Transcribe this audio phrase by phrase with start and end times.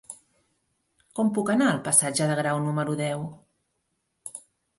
[1.19, 3.23] Com puc anar al passatge de Grau número deu?